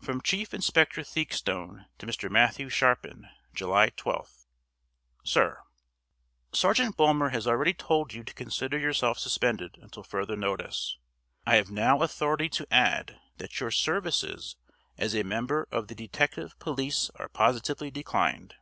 FROM 0.00 0.22
CHIEF 0.22 0.54
INSPECTOR 0.54 1.02
THEAKSTONE 1.04 1.84
TO 1.98 2.06
MR. 2.06 2.30
MATTHEW 2.30 2.70
SHARPIN. 2.70 3.28
July 3.52 3.90
12th. 3.90 4.46
SIR 5.22 5.58
Sergeant 6.50 6.96
Bulmer 6.96 7.28
has 7.28 7.46
already 7.46 7.74
told 7.74 8.14
you 8.14 8.24
to 8.24 8.32
consider 8.32 8.78
yourself 8.78 9.18
suspended 9.18 9.76
until 9.82 10.02
further 10.02 10.34
notice. 10.34 10.96
I 11.46 11.56
have 11.56 11.70
now 11.70 12.00
authority 12.00 12.48
to 12.48 12.66
add 12.72 13.20
that 13.36 13.60
your 13.60 13.70
services 13.70 14.56
as 14.96 15.14
a 15.14 15.24
member 15.24 15.68
of 15.70 15.88
the 15.88 15.94
Detective 15.94 16.58
police 16.58 17.10
are 17.16 17.28
positively 17.28 17.90
declined. 17.90 18.54